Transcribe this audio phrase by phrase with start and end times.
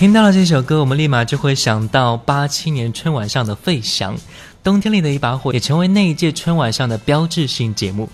[0.00, 4.16] 听到了这首歌，我们立马就会想到八七年春晚上的费翔，
[4.64, 8.08] 《冬天里的一把火》也成为那一届春晚上的标志性节目。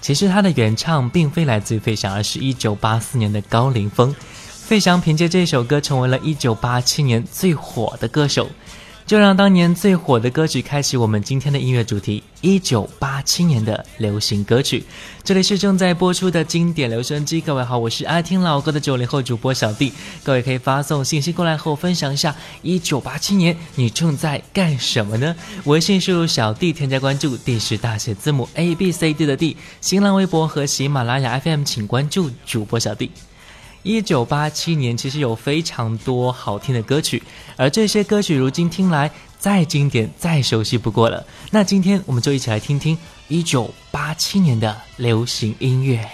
[0.00, 4.14] 其实他的原唱并非来自于费翔，而是一九八四年的高凌风。
[4.52, 8.48] 费翔凭借这首歌成为了一九八七年最火的歌手。
[9.04, 14.84] 就让当年最火的歌曲开启我们今天的音乐主题——一九八七年的流行歌曲。
[15.22, 19.92] 这里是正在播出的经典留声机，各位好，我是爱听老歌的九零后主播小弟。
[20.22, 25.34] 各位可以发送信息过来和我分享一下，一九八七年你正在干什么呢？
[25.64, 29.56] 微信输入小弟添加关注，D 是大写字母 A B C D 的 D。
[29.80, 33.10] 新浪微博和喜马拉雅 FM 请关注主播小弟。
[33.82, 37.22] 一九八七年，其实有非常多好听的歌曲，
[37.56, 41.26] 而这些歌曲如今听来再经典、再熟悉不过了。
[41.50, 42.96] 那今天我们就一起来听听
[43.28, 46.08] 一九八七年的流行音乐。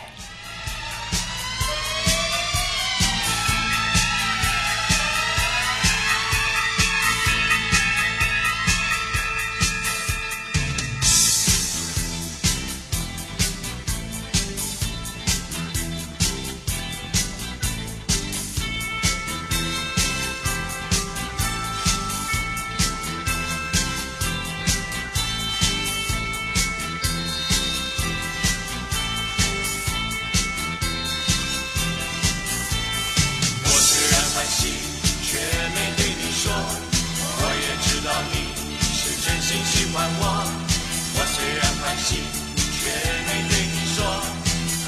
[42.08, 42.24] 心，
[42.56, 42.88] 却
[43.26, 43.96] 没对你说。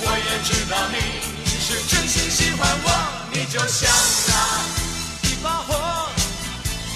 [0.00, 0.96] 我也知道你
[1.60, 2.86] 是真心喜欢我。
[3.30, 3.90] 你就像
[4.26, 4.32] 那
[5.28, 6.08] 一把火，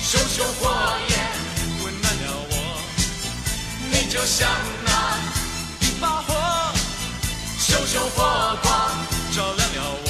[0.02, 0.72] 熊熊火
[1.10, 1.12] 焰
[1.84, 2.52] 温暖了我。
[3.90, 4.48] 你就像
[4.86, 4.88] 那
[5.86, 6.72] 一把火，
[7.58, 8.72] 熊熊火光
[9.30, 10.08] 照亮了我。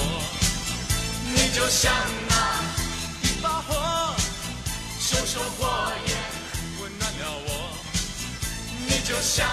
[1.35, 1.93] 你就像
[2.29, 2.33] 那
[3.23, 4.15] 一把火，
[5.01, 5.67] 熊熊火
[6.07, 6.17] 焰
[6.81, 7.49] 温暖了我。
[8.87, 9.49] 你就像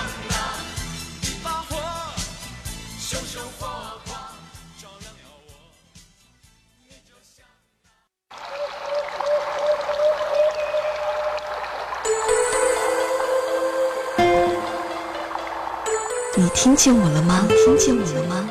[16.81, 17.47] 见我了吗？
[17.63, 18.49] 听见我了吗？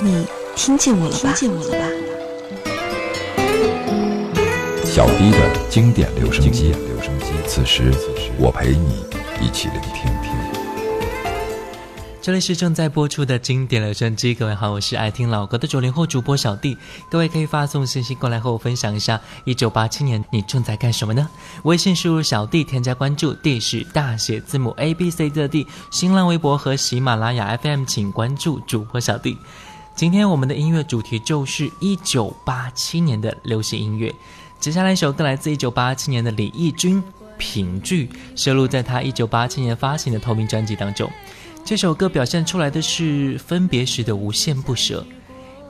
[0.00, 1.18] 你听见我了吧？
[1.18, 1.84] 听见我了吧？
[4.82, 5.38] 小 B 的
[5.68, 7.26] 经典留声机，留声机。
[7.46, 7.92] 此时，
[8.38, 9.04] 我陪你
[9.38, 10.61] 一起聆听听。
[12.22, 16.78] 这里是正在播出的经典留声机，各位好，我是爱听老歌的九零后主播小弟。
[17.10, 21.28] 各位可以发送信息过来和我分享一下，一九八七年你正在干什么呢？
[21.64, 25.66] 微信输入小弟添加关注，D 是大写字母 A B C 的 D。
[25.90, 29.36] 新浪微博和喜马拉雅 FM 请关注主播小弟。
[29.96, 34.14] 今天我们的音乐主题就是一九八七年的流行音乐。
[34.60, 37.02] 接下来一首歌来自一九八七年的李翊君
[37.36, 38.06] 《评剧》，
[38.40, 41.10] 收录在他一九八七年发行的同名专辑当中。
[41.64, 45.04] 这首歌表现出来的是分别时的无限不舍，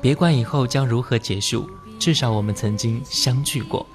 [0.00, 1.68] 别管以后将如何结束，
[1.98, 3.86] 至少我们曾经相聚过。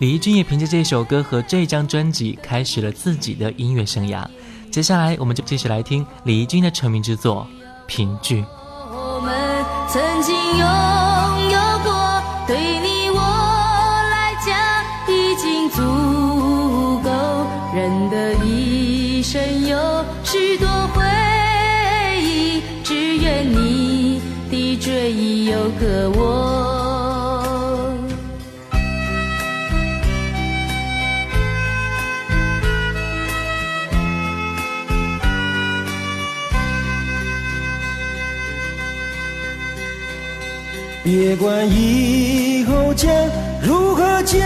[0.00, 4.26] 李翊君也凭借这首歌和这张专辑开始了自己的音乐生涯。
[4.70, 7.46] 接下来我们就继续来听李翊君的成名之作
[7.86, 8.42] 《凭据》。
[8.90, 11.03] 我们曾经有
[25.64, 26.20] 有个我。
[41.02, 43.10] 别管以后将
[43.62, 44.42] 如何结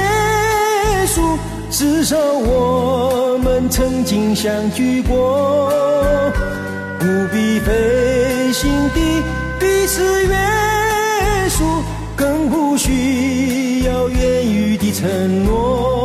[1.06, 1.36] 束，
[1.68, 5.72] 至少我们曾经相聚过。
[7.00, 9.22] 不必费心地
[9.58, 10.36] 彼此约，
[12.18, 15.97] 更不需要言语的承诺。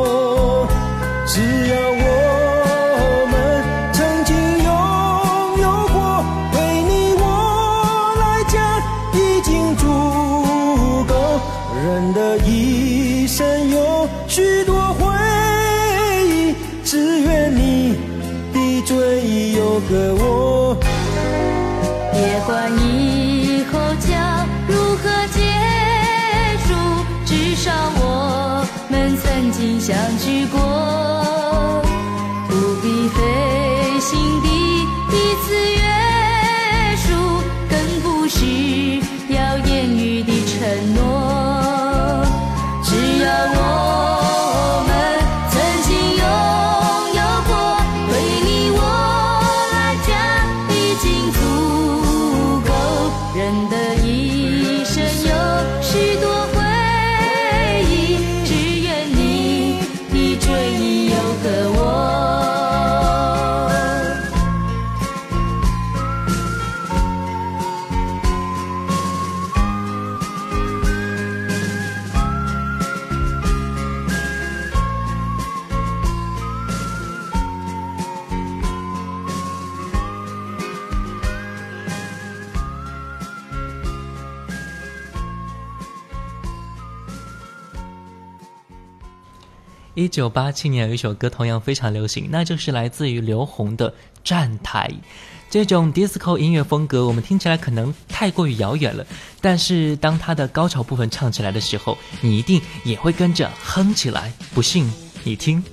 [90.14, 93.90] 九八七年有一首歌同样非常流行，那就是来自于刘虹的
[94.24, 94.88] 《站台》。
[95.50, 99.04] 这种 disco 音乐风格，我们听起来可能太过于遥远了，
[99.42, 104.32] 但是当它的高潮部分唱起来的时候，你一定也会跟着哼起来。
[104.54, 104.88] 不信
[105.24, 105.64] 你听。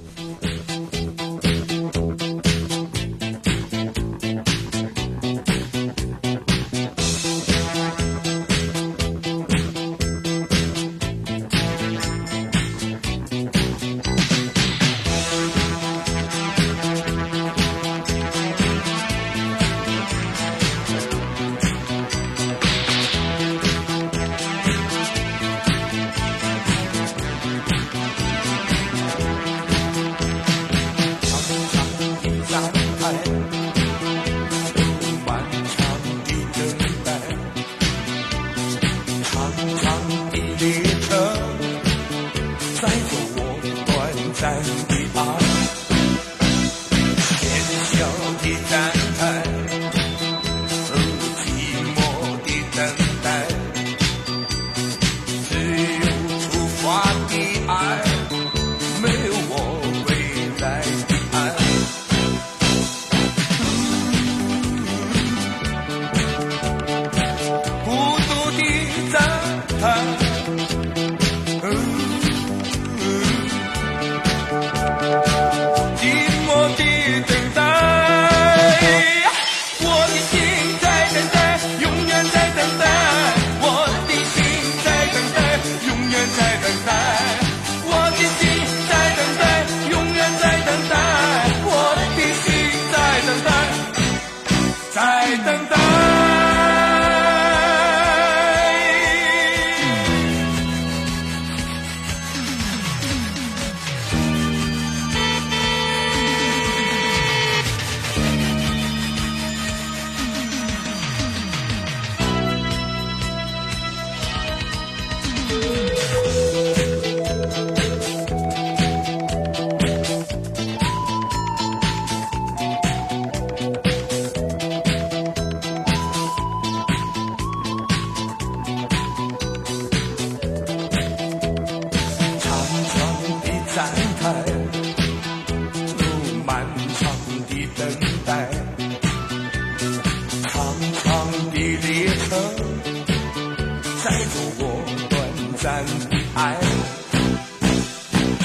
[144.33, 144.63] 我
[145.09, 145.19] 短
[145.57, 146.41] 暂的爱。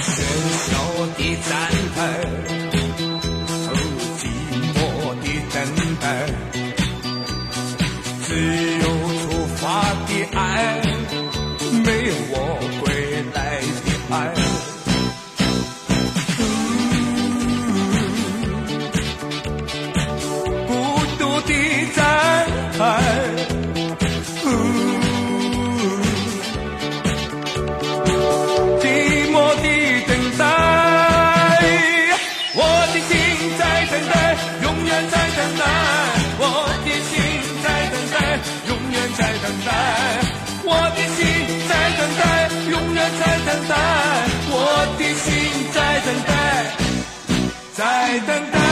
[0.01, 0.13] 喧
[0.65, 0.72] 嚣
[1.18, 1.75] 的在
[43.09, 43.75] 在等待
[44.50, 44.55] 我
[44.97, 46.31] 的心在等待
[47.74, 48.64] 在等待。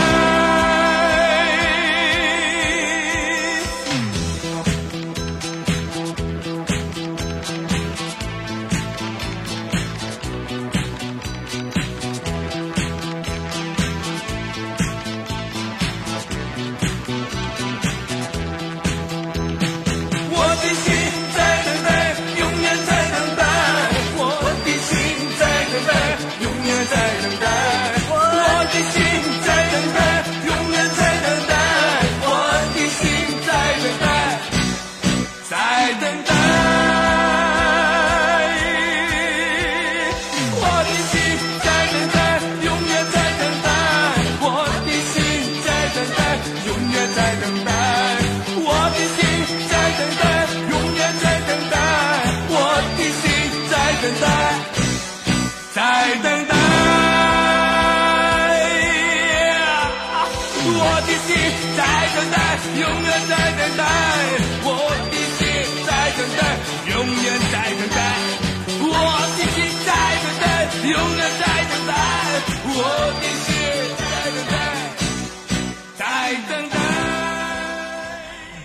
[63.28, 63.82] 在等待，
[64.64, 64.68] 我
[65.12, 65.42] 一直
[65.86, 66.42] 在等待，
[66.92, 66.94] 永
[67.24, 67.98] 远在等待，
[68.80, 68.88] 我
[69.38, 69.90] 一直在
[70.24, 70.46] 等待，
[70.90, 71.92] 永远在等待，
[72.66, 72.78] 我
[73.22, 73.48] 一直
[74.00, 74.54] 在等待，
[75.98, 76.02] 在
[76.50, 76.76] 等待。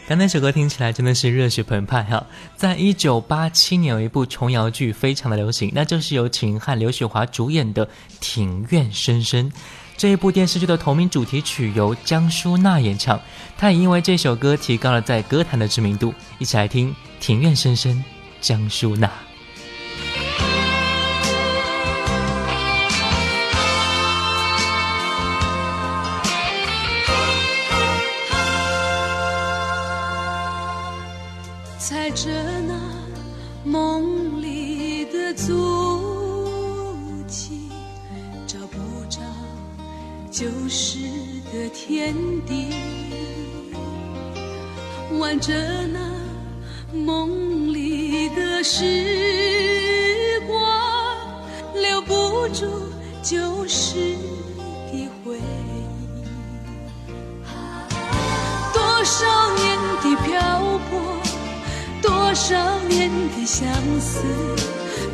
[0.09, 2.27] 刚才首歌听起来真的是热血澎湃哈！
[2.57, 7.87] 在一九八七年有一部琼瑶剧非常的流行，那就是由秦汉、刘雪华主演的
[8.21, 9.51] 《庭院深深》。
[9.99, 13.21] 这一部电视剧的同名主题曲由江淑娜演唱，
[13.57, 16.15] 她也因为这首歌提高了在歌坛的知名度。
[16.39, 17.97] 一起来听《庭院深深》，
[18.41, 19.11] 江淑娜。
[45.49, 45.55] 着
[45.95, 45.99] 那
[46.93, 48.85] 梦里的时
[50.47, 50.61] 光，
[51.75, 52.67] 留不住
[53.23, 53.95] 旧时
[54.93, 55.41] 的回忆。
[58.75, 59.25] 多少
[59.57, 60.39] 年的漂
[60.91, 61.01] 泊，
[62.03, 63.67] 多少年的相
[63.99, 64.21] 思，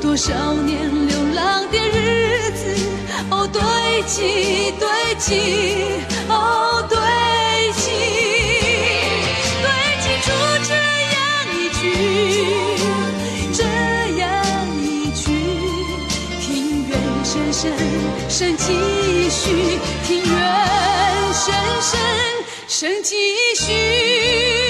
[0.02, 2.74] 多少年流浪的日子，
[3.30, 3.62] 哦，堆
[4.08, 6.63] 积，堆积，哦，
[18.28, 18.72] 声几
[19.30, 20.34] 许，庭院
[21.32, 22.00] 深深
[22.66, 23.14] 深几
[23.54, 24.63] 许。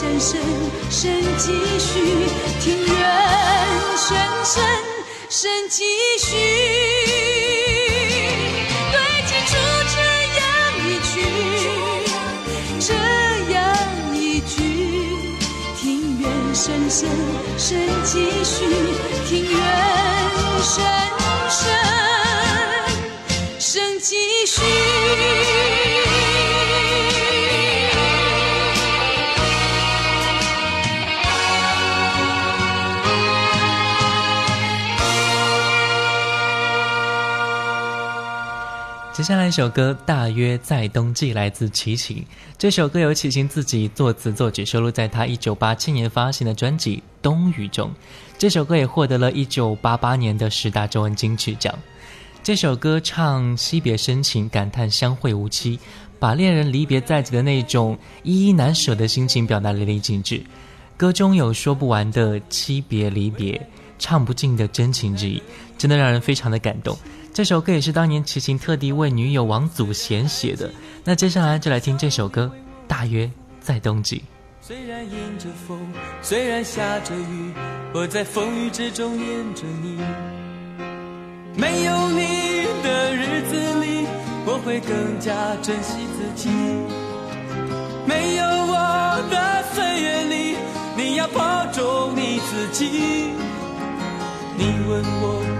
[0.00, 0.40] 庭院深深
[0.88, 0.98] 深
[1.36, 1.92] 几许，
[2.62, 2.94] 庭院
[3.98, 4.08] 深
[4.46, 4.64] 深
[5.28, 5.84] 深几
[6.18, 6.26] 许，
[8.90, 8.94] 堆
[9.26, 9.52] 积出
[9.92, 9.96] 这
[10.38, 10.42] 样
[10.86, 11.14] 一句，
[12.80, 12.88] 这
[13.52, 13.54] 样
[14.16, 14.56] 一句，
[15.76, 15.84] 庭
[16.18, 17.06] 院深深
[17.58, 17.68] 深
[18.02, 18.56] 几许，
[19.28, 19.54] 庭院
[20.62, 20.72] 深
[21.50, 21.60] 深
[23.58, 24.16] 深几
[24.46, 24.62] 许。
[39.30, 42.26] 下来一首歌《大约在冬季》来自齐秦。
[42.58, 47.92] 这首歌由齐秦自己作词作曲，收录在他一九八七年发行的专辑《冬雨》中。
[48.36, 51.72] 这首歌也获得了一九八八年的十大中文金曲奖。
[52.42, 55.78] 这首歌唱惜别深情，感叹相会无期，
[56.18, 60.42] 把恋人离别在即的那种依依难舍的心情表达淋漓尽致。
[60.96, 63.64] 歌中有说不完的惜别离别，
[63.96, 65.40] 唱不尽的真情之意，
[65.78, 66.98] 真的让人非常的感动。
[67.32, 70.70] 这首歌也是当年齐秦特地为女友王祖贤写的。
[71.04, 72.50] 那接下来就来听这首歌，
[72.88, 74.22] 大约在冬季。
[74.60, 75.78] 虽然迎着风，
[76.22, 77.52] 虽然下着雨，
[77.94, 79.98] 我在风雨之中念着你。
[81.56, 84.06] 没有你的日子里，
[84.44, 85.32] 我会更加
[85.62, 86.50] 珍惜自己。
[88.06, 90.56] 没有我的岁月里，
[90.96, 93.30] 你要保重你自己。
[94.56, 95.59] 你问我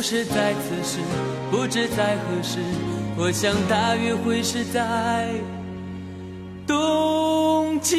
[0.00, 0.98] 不是在此时，
[1.50, 2.58] 不知在何时，
[3.18, 5.28] 我想大约会是在
[6.66, 7.98] 冬季。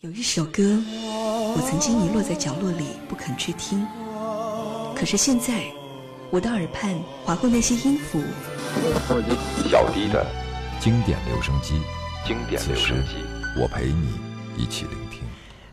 [0.00, 0.82] 有一首歌，
[1.54, 3.86] 我曾经遗落在角落里不肯去听，
[4.96, 5.62] 可是现在，
[6.30, 6.92] 我的耳畔
[7.24, 8.20] 划过那些音符，
[9.70, 10.26] 小迪的
[10.80, 11.80] 经典留声机，
[12.26, 13.14] 经典留声机，
[13.56, 14.08] 我陪你
[14.56, 15.20] 一起聆听。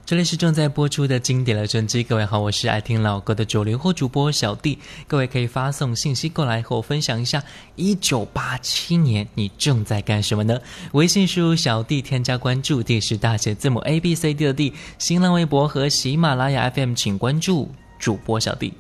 [0.06, 4.78] 这里是正在播出的经典留声机，各位好，我是爱听老歌的九零后主播小弟。
[5.08, 7.42] 各位可以发送信息过来和我分享一下，
[7.78, 10.60] 一九八七年你正在干什么呢？
[10.92, 14.74] 微信输入小弟添加关注，D 是大写字母 A B C D 的 D。
[15.00, 18.74] 新浪微博和喜马拉雅 FM 请关注主播小弟。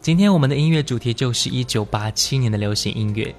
[0.00, 3.32] 今天我们的音乐主题就是一九八七年的流行音乐。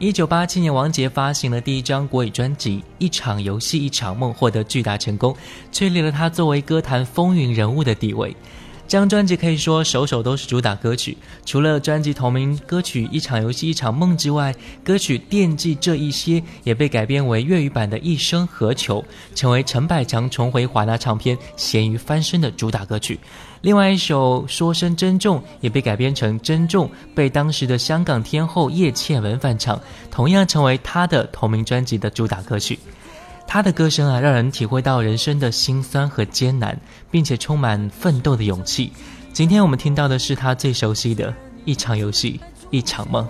[0.00, 5.36] 一九八七年，王杰发行了第一张国语专辑《一场游戏一场梦》，获得巨大成功，
[5.72, 8.36] 确立了他作为歌坛风云人物的地位。
[8.88, 19.02] 这张专辑可以说首首都是主打歌曲，除了专辑同名歌曲《一场游戏一场梦》之外，歌曲《惦记这一些》也被改编为粤语版的《一生何求》，
[19.34, 23.20] 成为陈百强重回华纳唱片咸鱼翻身的主打歌曲。
[23.60, 29.78] 另外一首《说声珍重》也被改编成《珍重》，被当时的香港天后叶倩文翻唱，
[30.10, 32.78] 同样成为她的同名专辑的主打歌曲。
[33.50, 36.78] 她的歌声啊，让人体会到人生的辛酸和艰难，
[37.10, 38.92] 并且充满奋斗的勇气。
[39.32, 41.32] 今天我们听到的是他最熟悉的
[41.64, 42.40] 一场游戏，
[42.70, 43.26] 一场梦。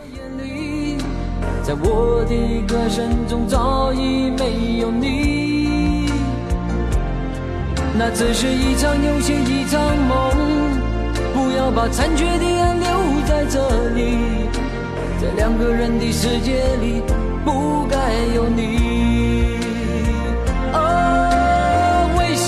[1.63, 2.35] 在我的
[2.67, 6.07] 歌声中早已没有你，
[7.99, 10.89] 那只是一场游戏，一场梦。
[11.35, 12.87] 不要把残缺的爱留
[13.27, 14.17] 在这里，
[15.21, 17.03] 在两个人的世界里，
[17.45, 17.97] 不该
[18.35, 19.18] 有你。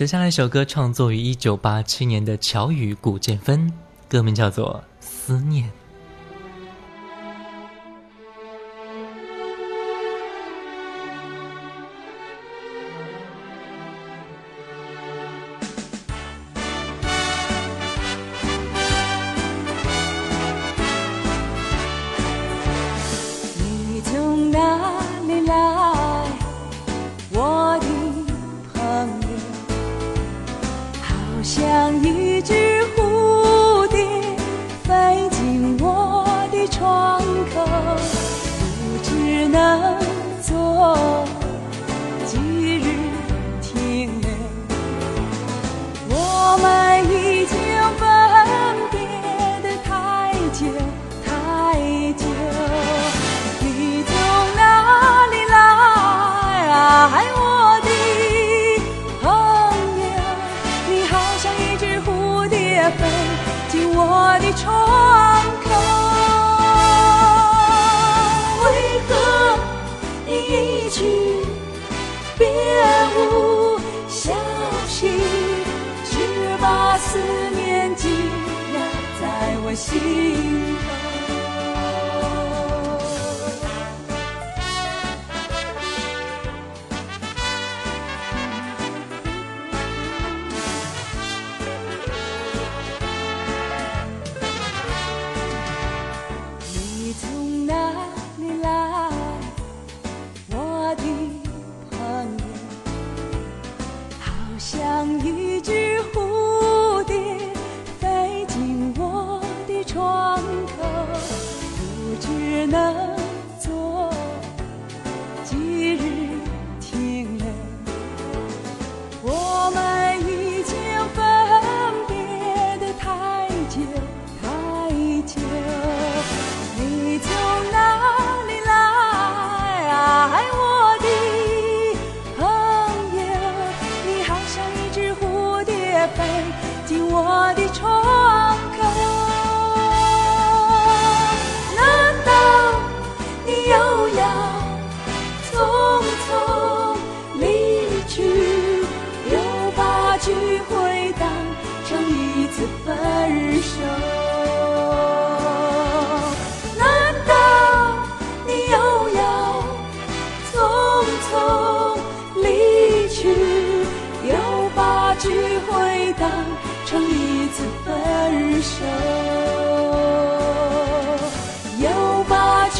[0.00, 3.70] 接下来一首歌创作于一九八七年的乔羽、谷建芬，
[4.08, 5.68] 歌名叫做《思念》。
[31.50, 32.69] 像一只
[64.40, 64.68] 的窗
[65.64, 65.70] 口，
[68.64, 68.66] 为
[69.08, 69.10] 何
[70.26, 70.98] 你一去
[72.38, 72.48] 别
[73.16, 74.32] 无消
[74.88, 75.10] 息？
[76.04, 76.16] 只
[76.60, 77.18] 把思
[77.54, 78.08] 念积
[78.74, 78.78] 压
[79.20, 79.22] 在
[79.64, 79.88] 我心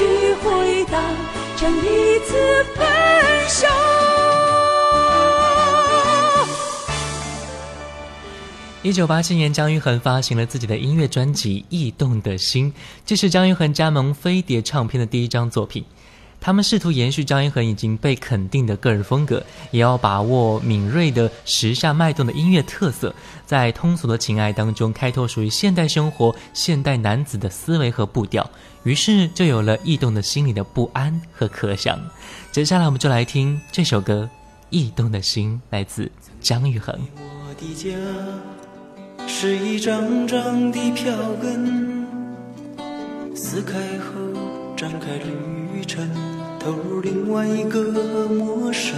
[0.01, 0.07] 把聚
[0.43, 1.15] 会当
[1.59, 2.87] 成一次分
[3.49, 3.67] 手？
[8.83, 12.73] 一九八七年，张玉恒发行了自己的音乐专辑《异动的心》，
[13.05, 15.85] 这是张玉恒加盟飞碟唱片的第一张作品。
[16.43, 28.51] 他们试图延续张一恒已经被肯定的个人风格，也要把握敏锐的时下脉动的音乐特色，在通俗的情爱当中开拓属于现代生活、现代男子的思维和步调。
[28.83, 31.99] 于是就有了异动的心里的不安和可想。
[32.51, 34.29] 接下来我们就来听这首歌
[34.71, 36.99] 《异动的心》，来自张宇恒。
[37.17, 37.91] 我的家
[39.27, 41.13] 是一张张的票
[41.43, 42.07] 根，
[43.37, 44.15] 撕开后
[44.77, 46.09] 展开旅程，
[46.59, 48.95] 投入另外一个陌生。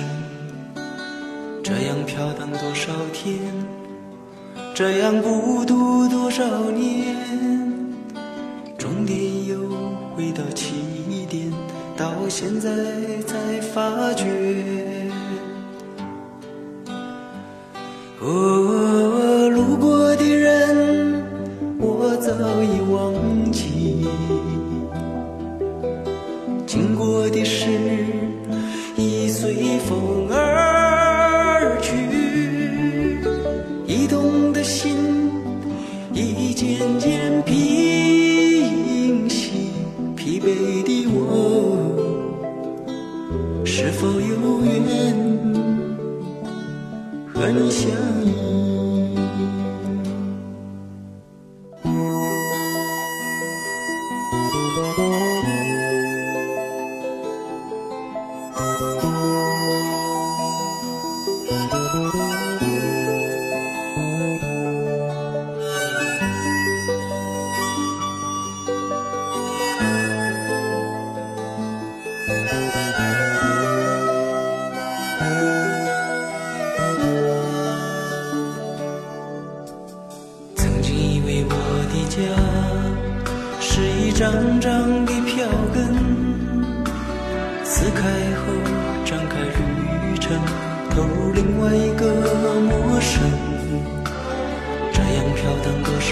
[1.65, 3.39] 这样飘荡多少天，
[4.75, 7.72] 这样孤独多少年，
[8.83, 9.57] 终点又
[10.17, 10.75] 回到起
[11.31, 11.53] 点，
[11.97, 12.69] 到现在
[13.29, 14.27] 才发觉。
[18.21, 21.23] 哦，路过的人，
[21.79, 23.15] 我早已忘
[23.53, 24.05] 记；
[26.67, 27.69] 经过的事，
[28.97, 30.27] 已随风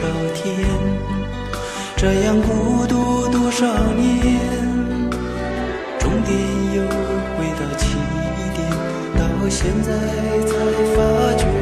[0.01, 0.57] 少天，
[1.95, 4.41] 这样孤独多少年，
[5.99, 6.35] 终点
[6.75, 6.83] 又
[7.37, 7.99] 回到起
[8.57, 8.59] 点，
[9.19, 9.93] 到现在
[10.47, 10.55] 才
[10.97, 10.99] 发
[11.37, 11.60] 觉。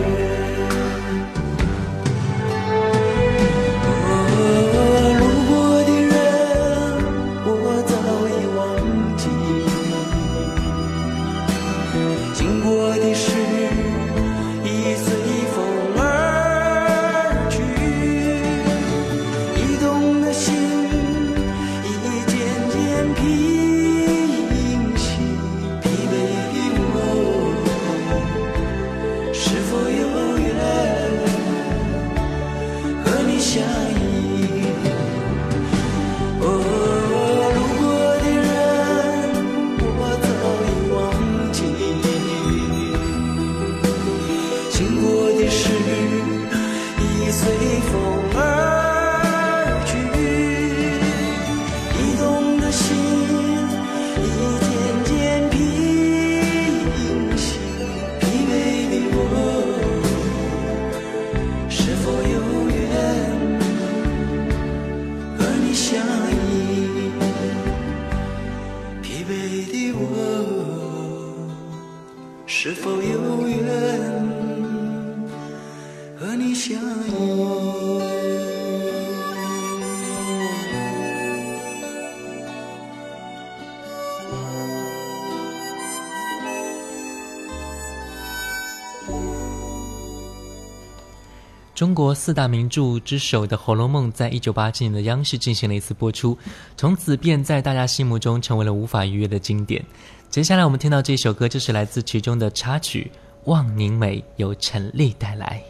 [91.79, 96.37] 中国四大名著之首的《红楼梦》在一九八七年的央视进行了一次播出，
[96.77, 99.81] 从此便在大家心目中成为了无法逾越的经典。
[100.29, 103.09] 接下来我们听到这首歌，就是来自其中的插曲
[103.45, 105.63] 《望凝眉》，由陈粒带来。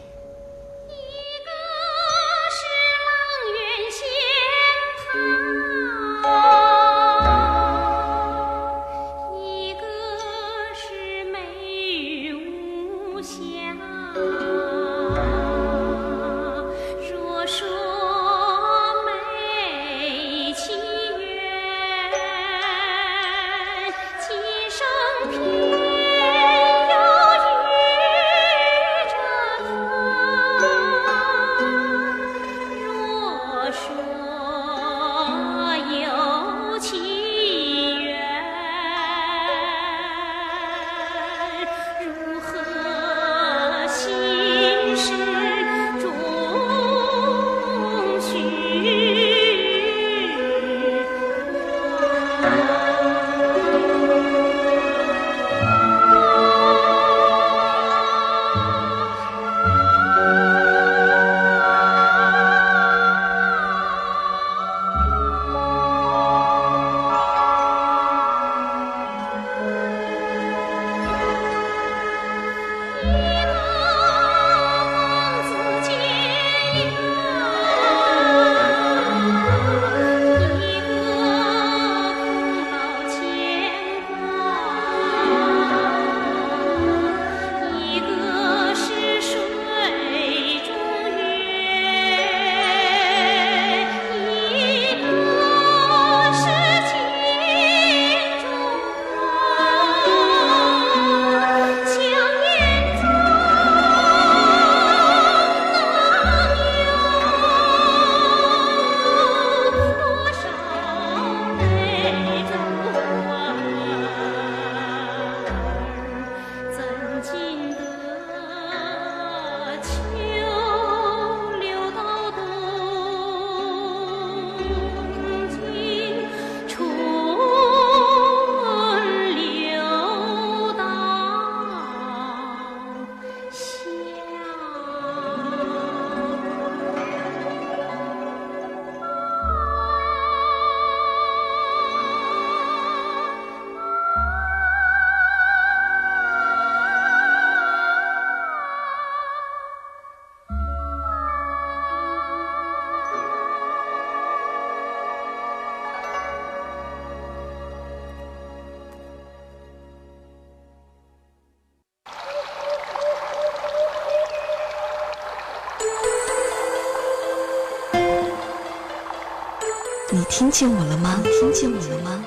[170.11, 171.21] 你听见我了吗？
[171.23, 172.25] 你听见我了吗？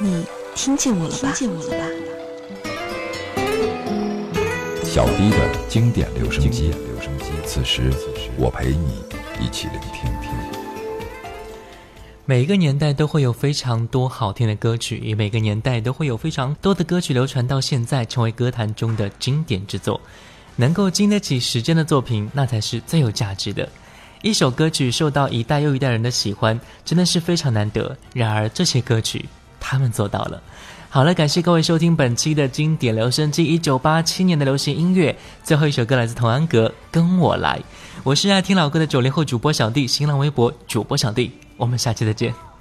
[0.00, 1.18] 你听见我了吧？
[1.18, 1.84] 听见我了吧？
[4.82, 5.36] 小迪的
[5.68, 7.26] 经典留声机，留声机。
[7.44, 7.92] 此时，
[8.38, 9.04] 我陪你
[9.38, 10.10] 一起聆听。
[12.24, 20.00] 每一个年代都会有非常多好听的歌曲，也每个年代都会有非常多的歌曲流传到现在，成为歌坛中的经典之作。
[20.56, 23.68] 能够经得起时间的作品，那才是最有价值的。
[24.24, 27.94] 一首歌曲受到一代又一代人的喜欢，真的是非常难得。
[28.14, 29.26] 然而这些歌曲，
[29.60, 30.42] 他们做到了。
[30.88, 35.14] 好了，感谢各位收听本期的经典留声机，一九八七年的流行音乐。
[35.42, 37.58] 最后一首歌来自童安格，《跟我来》。
[38.02, 41.30] 我是爱听老歌的九零后主播小弟，新浪微博主播小弟。
[41.58, 42.53] 我们下期再见。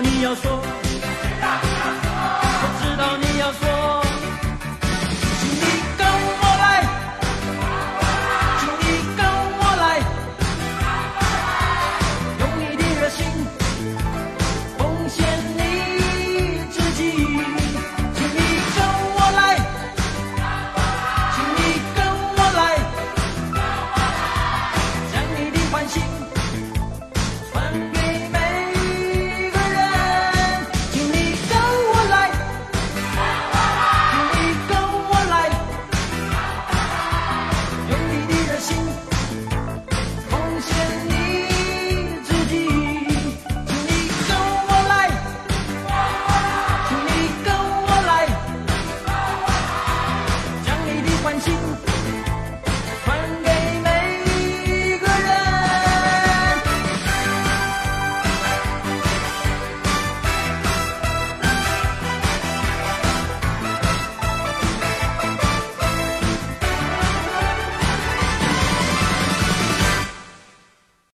[0.00, 0.87] 你要说。